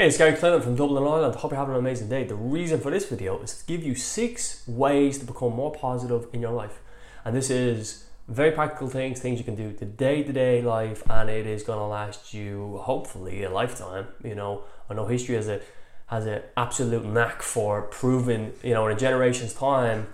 [0.00, 1.34] Hey, it's Gary Clinton from Dublin, Ireland.
[1.34, 2.24] Hope you're having an amazing day.
[2.24, 6.26] The reason for this video is to give you six ways to become more positive
[6.32, 6.80] in your life.
[7.22, 11.02] And this is very practical things, things you can do to day to day life,
[11.10, 14.06] and it is going to last you hopefully a lifetime.
[14.24, 15.60] You know, I know history has a
[16.06, 20.06] has an absolute knack for proving, you know, in a generation's time,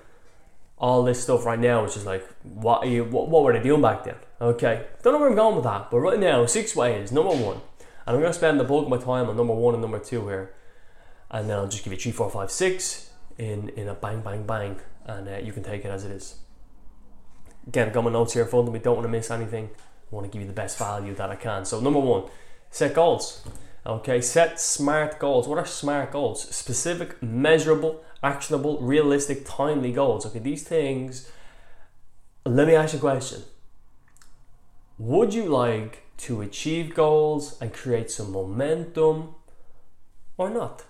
[0.79, 3.63] all this stuff right now, which is like, what, are you, what, what were they
[3.63, 4.17] doing back then?
[4.41, 7.13] Okay, don't know where I'm going with that, but right now, six ways.
[7.13, 7.61] Number one,
[8.07, 9.99] and I'm going to spend the bulk of my time on number one and number
[9.99, 10.55] two here.
[11.29, 14.47] And then I'll just give you three, four, five, six in, in a bang, bang,
[14.47, 14.77] bang.
[15.05, 16.37] And uh, you can take it as it is.
[17.67, 18.79] Again, I've got my notes here in front of me.
[18.79, 19.71] Don't want to miss anything.
[19.75, 21.65] I want to give you the best value that I can.
[21.65, 22.25] So, number one,
[22.71, 23.45] set goals.
[23.85, 25.49] Okay, set smart goals.
[25.49, 26.49] What are smart goals?
[26.55, 30.25] Specific, measurable, actionable, realistic, timely goals.
[30.27, 31.29] Okay, these things.
[32.45, 33.43] Let me ask you a question.
[34.99, 39.35] Would you like to achieve goals and create some momentum
[40.37, 40.85] or not?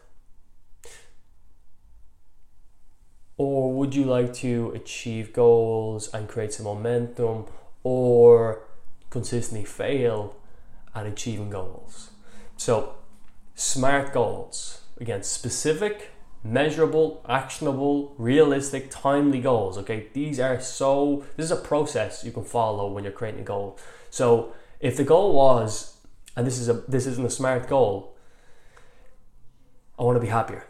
[3.39, 7.47] Or would you like to achieve goals and create some momentum
[7.83, 8.63] or
[9.11, 10.37] consistently fail
[10.95, 12.11] at achieving goals?
[12.57, 12.95] So,
[13.55, 16.11] smart goals again, specific,
[16.43, 19.77] measurable, actionable, realistic, timely goals.
[19.79, 23.45] Okay, these are so, this is a process you can follow when you're creating a
[23.45, 23.79] goal.
[24.11, 25.97] So, if the goal was,
[26.37, 28.17] and this is a this isn't a smart goal,
[29.99, 30.67] I want to be happier.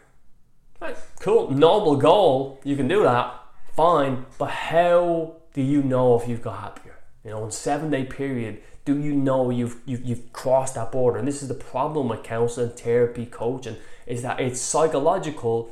[0.81, 2.59] Right, cool, noble goal.
[2.63, 3.33] You can do that,
[3.75, 4.25] fine.
[4.37, 6.99] But how do you know if you've got happier?
[7.23, 11.17] You know, in seven day period, do you know you've, you've you've crossed that border?
[11.17, 15.69] And this is the problem with counseling, therapy, coaching, is that it's psychological.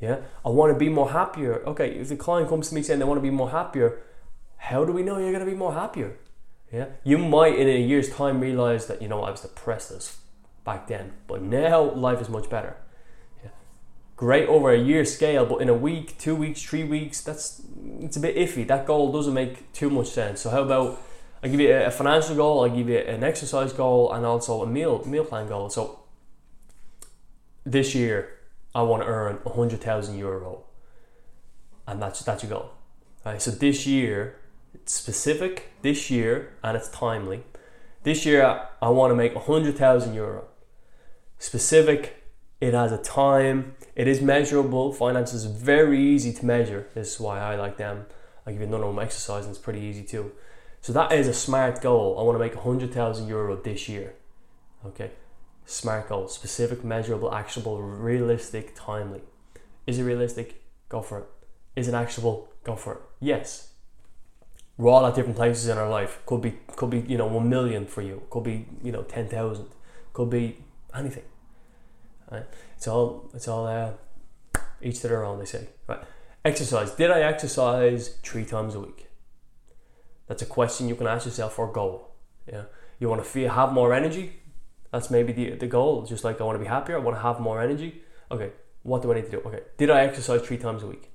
[0.00, 1.62] Yeah, I want to be more happier.
[1.66, 4.00] Okay, if the client comes to me saying they want to be more happier,
[4.56, 6.16] how do we know you're going to be more happier?
[6.72, 10.16] Yeah, you might in a year's time realize that you know I was depressed as
[10.64, 12.76] back then, but now life is much better.
[13.42, 13.50] Yeah.
[14.16, 17.62] Great over a year scale, but in a week, two weeks, three weeks, that's
[18.00, 18.66] it's a bit iffy.
[18.66, 20.42] That goal doesn't make too much sense.
[20.42, 21.00] So how about
[21.42, 24.66] I give you a financial goal, I give you an exercise goal, and also a
[24.66, 25.70] meal meal plan goal.
[25.70, 26.00] So
[27.64, 28.38] this year,
[28.74, 30.64] I want to earn hundred thousand euro,
[31.86, 32.70] and that's that's your goal.
[33.24, 33.40] Right.
[33.40, 34.39] So this year,
[34.90, 37.44] specific this year and it's timely.
[38.02, 40.44] This year, I want to make 100,000 euro.
[41.38, 42.24] Specific,
[42.60, 44.92] it has a time, it is measurable.
[44.92, 46.88] Finance is very easy to measure.
[46.94, 48.06] This is why I like them.
[48.44, 50.32] I give you another one exercise and it's pretty easy too.
[50.80, 52.18] So that is a smart goal.
[52.18, 54.14] I want to make 100,000 euro this year.
[54.84, 55.10] Okay,
[55.66, 59.20] smart goal, specific, measurable, actionable, realistic, timely.
[59.86, 60.62] Is it realistic?
[60.88, 61.26] Go for it.
[61.76, 62.48] Is it actionable?
[62.64, 63.00] Go for it.
[63.20, 63.70] Yes,
[64.80, 66.20] we're all at different places in our life.
[66.24, 68.22] Could be could be you know one million for you.
[68.30, 69.66] Could be you know ten thousand.
[70.14, 70.56] Could be
[70.94, 71.24] anything.
[72.30, 72.46] Right?
[72.76, 73.92] It's all it's all uh,
[74.80, 75.38] each to their own.
[75.38, 75.68] They say.
[75.86, 76.00] Right.
[76.44, 76.92] Exercise.
[76.92, 79.08] Did I exercise three times a week?
[80.26, 82.14] That's a question you can ask yourself for a goal.
[82.50, 82.62] Yeah.
[82.98, 84.40] You want to feel have more energy.
[84.92, 86.06] That's maybe the the goal.
[86.06, 86.96] Just like I want to be happier.
[86.96, 88.02] I want to have more energy.
[88.30, 88.52] Okay.
[88.82, 89.40] What do I need to do?
[89.40, 89.60] Okay.
[89.76, 91.10] Did I exercise three times a week?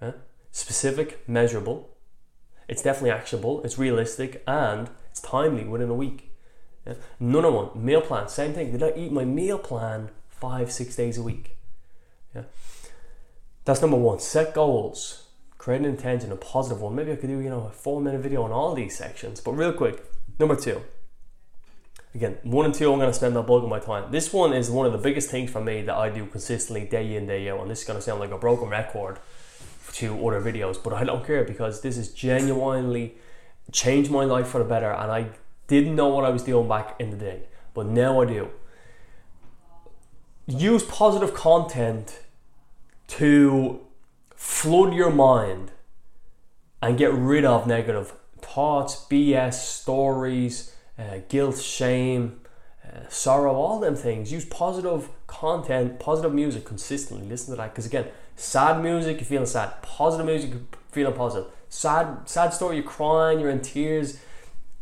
[0.00, 0.12] Huh?
[0.58, 1.90] Specific, measurable.
[2.66, 3.62] It's definitely actionable.
[3.62, 6.32] It's realistic and it's timely within a week.
[6.86, 6.94] Yeah?
[7.20, 8.28] Another one, meal plan.
[8.28, 8.72] Same thing.
[8.72, 11.56] Did I eat my meal plan five, six days a week?
[12.34, 12.42] Yeah.
[13.64, 14.18] That's number one.
[14.18, 15.24] Set goals.
[15.56, 16.94] Create an intention, a positive one.
[16.94, 19.40] Maybe I could do, you know, a four minute video on all these sections.
[19.40, 20.04] But real quick,
[20.38, 20.82] number two.
[22.14, 24.10] Again, one and two, I'm going to spend the bulk of my time.
[24.10, 27.16] This one is one of the biggest things for me that I do consistently day
[27.16, 27.60] in, day out.
[27.60, 29.18] And this is going to sound like a broken record
[29.94, 33.14] to other videos, but I don't care because this has genuinely
[33.72, 35.30] changed my life for the better, and I
[35.66, 37.42] didn't know what I was doing back in the day,
[37.74, 38.50] but now I do.
[40.46, 42.20] Use positive content
[43.08, 43.80] to
[44.34, 45.72] flood your mind
[46.80, 52.40] and get rid of negative thoughts, BS, stories, uh, guilt, shame,
[52.84, 54.32] uh, sorrow, all them things.
[54.32, 57.26] Use positive content, positive music consistently.
[57.26, 58.06] Listen to that because again,
[58.38, 59.82] sad music, you're feeling sad.
[59.82, 61.50] Positive music, you're feeling positive.
[61.68, 64.18] Sad, sad story, you're crying, you're in tears.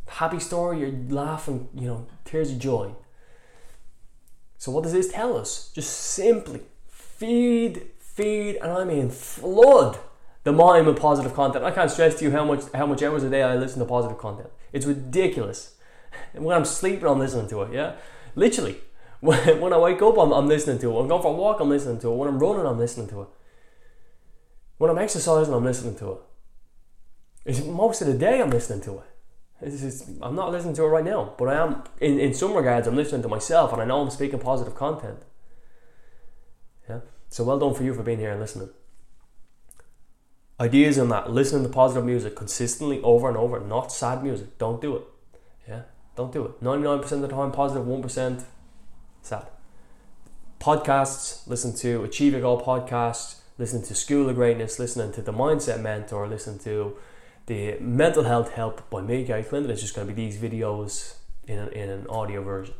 [0.07, 1.69] Happy story, you're laughing.
[1.75, 2.95] You know, tears of joy.
[4.59, 5.71] So what does this tell us?
[5.75, 9.99] Just simply feed, feed, and I mean flood
[10.45, 11.65] the mind with positive content.
[11.65, 13.85] I can't stress to you how much how much hours a day I listen to
[13.85, 14.49] positive content.
[14.73, 15.75] It's ridiculous.
[16.35, 17.73] when I'm sleeping, I'm listening to it.
[17.73, 17.97] Yeah,
[18.35, 18.77] literally.
[19.21, 20.93] When, when I wake up, I'm, I'm listening to it.
[20.93, 22.17] When I'm going for a walk, I'm listening to it.
[22.17, 23.29] When I'm running, I'm listening to it.
[24.79, 26.19] When I'm exercising, I'm listening to it.
[27.45, 29.05] It's most of the day I'm listening to it.
[29.63, 31.85] Is, I'm not listening to it right now, but I am.
[32.01, 35.21] In in some regards, I'm listening to myself, and I know I'm speaking positive content.
[36.89, 37.01] Yeah.
[37.31, 38.69] So well done for you for being here and listening.
[40.61, 41.31] Ideas on that.
[41.31, 44.59] Listening to positive music consistently over and over, not sad music.
[44.59, 45.03] Don't do it.
[45.69, 45.83] Yeah.
[46.17, 46.63] Don't do it.
[46.63, 48.09] 99% of the time positive, 1
[49.23, 49.47] sad.
[50.59, 55.33] Podcasts, listen to Achieve Your Goal podcast, listen to School of Greatness, listening to The
[55.33, 56.97] Mindset Mentor, listen to
[57.47, 59.71] the Mental Health Help by me, Gary Clinton.
[59.71, 61.15] It's just going to be these videos
[61.47, 62.75] in an, in an audio version.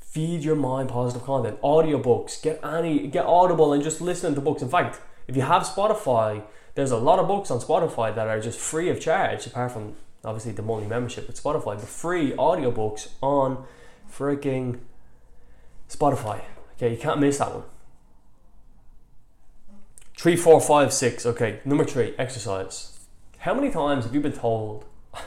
[0.00, 1.60] Feed your mind positive content.
[1.62, 2.42] Audiobooks.
[2.42, 4.60] Get any get Audible and just listen to books.
[4.60, 6.42] In fact, if you have Spotify,
[6.74, 9.94] there's a lot of books on Spotify that are just free of charge, apart from
[10.24, 13.64] obviously the monthly membership with Spotify, but free audiobooks on
[14.12, 14.80] freaking
[15.88, 16.42] Spotify.
[16.76, 17.64] Okay, you can't miss that one.
[20.20, 21.24] Three, four, five, six.
[21.24, 23.06] Okay, number three, exercise.
[23.38, 24.84] How many times have you been told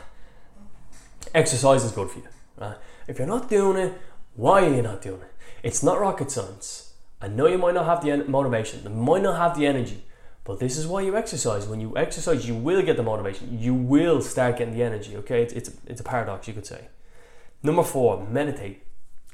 [1.33, 2.27] exercise is good for you?
[2.57, 2.77] Right?
[3.07, 3.99] If you're not doing it,
[4.35, 5.33] why are you not doing it?
[5.63, 6.93] It's not rocket science.
[7.19, 10.05] I know you might not have the motivation, you might not have the energy,
[10.43, 11.67] but this is why you exercise.
[11.67, 13.57] When you exercise, you will get the motivation.
[13.59, 15.17] You will start getting the energy.
[15.17, 16.89] Okay, it's it's, it's a paradox, you could say.
[17.63, 18.83] Number four, meditate.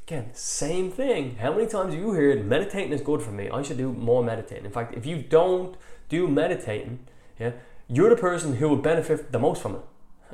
[0.10, 1.36] Again, same thing.
[1.36, 3.48] How many times have you heard meditating is good for me?
[3.48, 4.66] I should do more meditating.
[4.66, 5.78] In fact, if you don't
[6.10, 7.06] do meditating,
[7.40, 7.52] yeah,
[7.88, 9.82] you're the person who would benefit the most from it.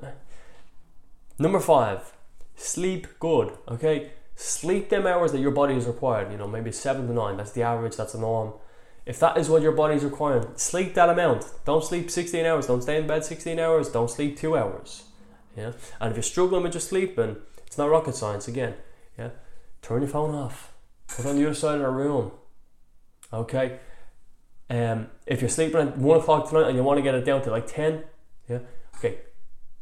[1.40, 2.14] Number five,
[2.56, 3.52] sleep good.
[3.68, 6.32] Okay, sleep them hours that your body is required.
[6.32, 7.36] You know, maybe seven to nine.
[7.36, 7.98] That's the average.
[7.98, 8.54] That's the norm.
[9.06, 11.52] If that is what your body's requiring, sleep that amount.
[11.66, 12.68] Don't sleep 16 hours.
[12.68, 13.90] Don't stay in bed 16 hours.
[13.90, 15.04] Don't sleep two hours.
[15.58, 15.74] Yeah.
[16.00, 18.76] And if you're struggling with your sleep, sleeping, it's not rocket science again.
[19.20, 19.32] Yeah.
[19.86, 20.74] Turn your phone off.
[21.08, 22.32] Put on the other side of the room.
[23.32, 23.80] Okay.
[24.70, 27.44] Um, if you're sleeping at one o'clock tonight and you want to get it down
[27.44, 28.04] to like 10,
[28.50, 28.60] yeah.
[28.98, 29.20] Okay.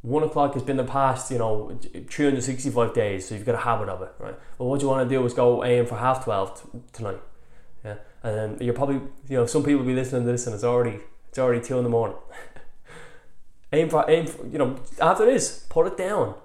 [0.02, 1.80] One o'clock has been the past, you know,
[2.10, 4.36] 365 days, so you've got a habit of it, right?
[4.58, 7.22] Well, what you want to do is go aim for half 12 t- tonight
[7.84, 8.96] yeah, and you're probably
[9.28, 11.78] you know some people will be listening to this and it's already it's already two
[11.78, 12.18] in the morning.
[13.74, 16.36] aim for aim for, you know after this put it down.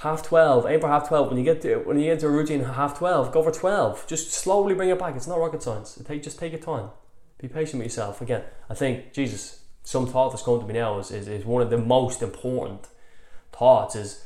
[0.00, 1.28] Half twelve, aim for half twelve.
[1.28, 4.06] When you get to when you get into a routine half twelve, go for twelve.
[4.06, 5.14] Just slowly bring it back.
[5.14, 5.98] It's not rocket science.
[5.98, 6.88] It take just take your time.
[7.38, 8.20] Be patient with yourself.
[8.22, 11.60] Again, I think Jesus, some thought that's coming to me now is, is, is one
[11.60, 12.88] of the most important
[13.52, 14.24] thoughts is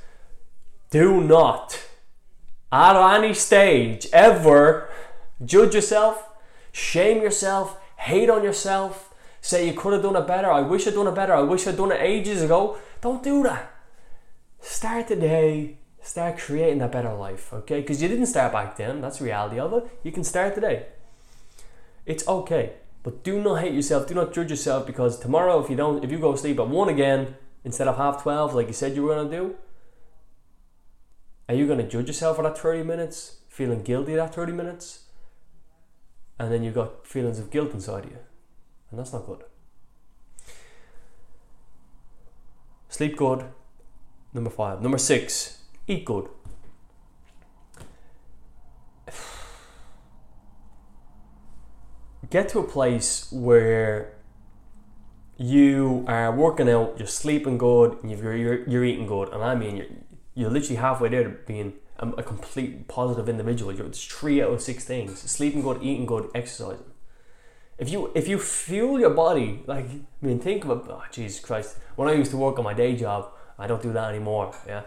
[0.91, 1.85] do not
[2.71, 4.89] at any stage ever
[5.45, 6.31] Judge yourself,
[6.71, 10.95] shame yourself, hate on yourself, say you could have done it better, I wish I'd
[10.95, 12.79] done it better, I wish I'd done it ages ago.
[13.01, 13.74] Don't do that.
[14.65, 17.81] Start today, start creating that better life, okay?
[17.81, 19.87] Because you didn't start back then, that's the reality of it.
[20.03, 20.87] You can start today.
[22.07, 22.73] It's okay.
[23.03, 26.11] But do not hate yourself, do not judge yourself because tomorrow if you don't if
[26.11, 29.15] you go sleep at one again instead of half twelve like you said you were
[29.15, 29.57] gonna do,
[31.49, 33.41] are you gonna judge yourself for that 30 minutes?
[33.49, 35.05] Feeling guilty that 30 minutes?
[36.39, 38.19] and then you've got feelings of guilt inside you,
[38.91, 39.45] and that's not good.
[42.89, 43.45] Sleep good.
[44.35, 44.83] Number five.
[44.83, 45.59] Number six.
[45.87, 46.29] Eat good.
[52.31, 54.15] Get to a place where
[55.37, 59.29] you are working out, you're sleeping good, and you're, you're, you're eating good.
[59.29, 59.87] And I mean, you're,
[60.35, 63.73] you're literally halfway there to being a, a complete positive individual.
[63.73, 66.85] You're, it's three out of six things: sleeping good, eating good, exercising.
[67.79, 70.71] If you if you fuel your body, like I mean, think it.
[70.71, 71.77] Oh, Jesus Christ!
[71.97, 74.55] When I used to work on my day job, I don't do that anymore.
[74.67, 74.83] Yeah,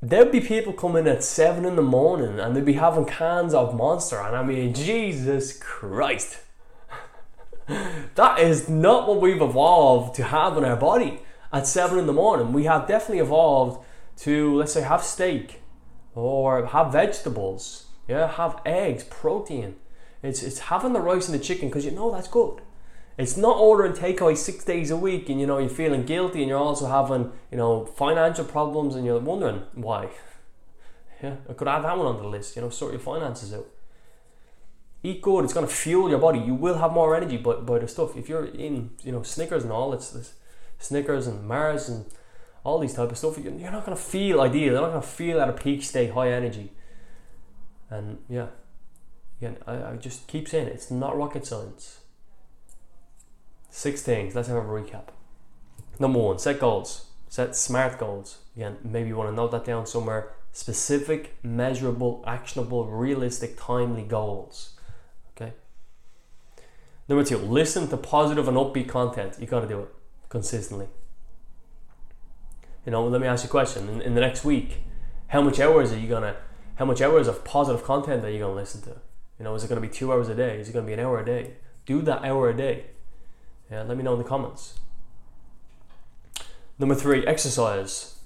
[0.00, 3.74] there'd be people coming at seven in the morning and they'd be having cans of
[3.74, 6.38] Monster, and I mean, Jesus Christ!
[8.14, 11.20] that is not what we've evolved to have in our body
[11.52, 12.52] at seven in the morning.
[12.52, 13.84] We have definitely evolved
[14.18, 15.62] to let's say have steak
[16.14, 17.86] or have vegetables.
[18.08, 19.76] Yeah, have eggs, protein.
[20.22, 22.60] It's it's having the rice and the chicken because you know that's good.
[23.18, 26.48] It's not ordering takeaway six days a week and you know you're feeling guilty and
[26.48, 30.08] you're also having you know financial problems and you're wondering why.
[31.22, 32.56] Yeah, I could add that one on the list.
[32.56, 33.68] You know, sort your finances out.
[35.04, 35.44] Eat good.
[35.44, 36.40] It's gonna fuel your body.
[36.40, 38.16] You will have more energy by, by the stuff.
[38.16, 40.32] If you're in you know Snickers and all, it's, it's
[40.80, 42.06] Snickers and Mars and
[42.64, 44.72] all these type of stuff, you're not going to feel ideal.
[44.72, 46.72] You're not going to feel at a peak state, high energy.
[47.90, 48.48] And yeah,
[49.40, 50.74] again, I, I just keep saying it.
[50.74, 52.00] It's not rocket science.
[53.74, 54.34] Six things.
[54.34, 55.04] Let's have a recap.
[55.98, 57.06] Number one, set goals.
[57.30, 58.40] Set smart goals.
[58.54, 60.34] Again, maybe you want to note that down somewhere.
[60.52, 64.78] Specific, measurable, actionable, realistic, timely goals.
[65.34, 65.54] Okay.
[67.08, 69.36] Number two, listen to positive and upbeat content.
[69.40, 69.88] You got to do it
[70.28, 70.88] consistently.
[72.84, 73.88] You know, let me ask you a question.
[73.88, 74.82] In, in the next week,
[75.28, 76.36] how much hours are you gonna?
[76.74, 79.00] How much hours of positive content are you gonna listen to?
[79.38, 80.60] You know, is it gonna be two hours a day?
[80.60, 81.54] Is it gonna be an hour a day?
[81.86, 82.84] Do that hour a day.
[83.72, 84.78] Yeah, let me know in the comments.
[86.78, 88.16] Number three, exercise.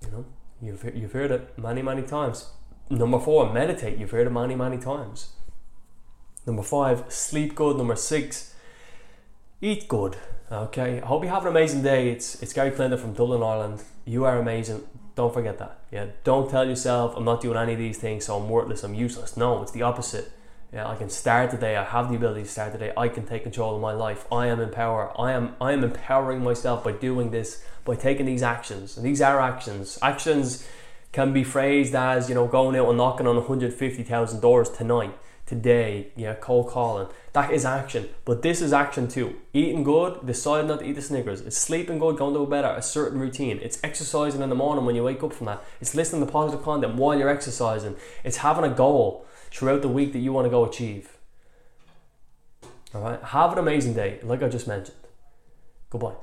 [0.00, 0.24] You know,
[0.62, 2.50] you've you've heard it many many times.
[2.88, 3.98] Number four, meditate.
[3.98, 5.32] You've heard it many many times.
[6.46, 7.76] Number five, sleep good.
[7.76, 8.54] Number six,
[9.60, 10.18] eat good.
[10.52, 12.10] Okay, I hope you have an amazing day.
[12.10, 13.82] It's it's Gary Clinton from Dublin, Ireland.
[14.04, 14.84] You are amazing.
[15.16, 15.78] Don't forget that.
[15.90, 18.94] Yeah, don't tell yourself I'm not doing any of these things, so I'm worthless, I'm
[18.94, 19.36] useless.
[19.36, 20.30] No, it's the opposite.
[20.74, 21.76] Yeah, I can start the day.
[21.76, 22.92] I have the ability to start the day.
[22.96, 24.26] I can take control of my life.
[24.32, 25.12] I am in power.
[25.16, 28.96] I am I am empowering myself by doing this, by taking these actions.
[28.96, 30.00] And these are actions.
[30.02, 30.66] Actions
[31.12, 35.16] can be phrased as you know going out and knocking on 150,000 doors tonight
[35.46, 37.06] today, yeah, cold calling.
[37.34, 38.08] That is action.
[38.24, 39.36] But this is action too.
[39.52, 41.40] Eating good, deciding not to eat the Snickers.
[41.42, 43.60] It's sleeping good, going to bed at a certain routine.
[43.62, 45.62] It's exercising in the morning when you wake up from that.
[45.80, 47.96] It's listening to positive content while you're exercising.
[48.24, 51.16] It's having a goal throughout the week that you want to go achieve.
[52.92, 53.22] Alright?
[53.22, 54.96] Have an amazing day, like I just mentioned.
[55.90, 56.14] Goodbye.